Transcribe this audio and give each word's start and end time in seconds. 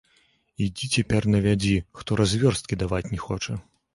Ідзі 0.67 0.87
цяпер 0.95 1.27
навядзі, 1.33 1.75
хто 2.01 2.17
развёрсткі 2.21 2.81
даваць 2.85 3.05
не 3.13 3.19
хоча. 3.27 3.59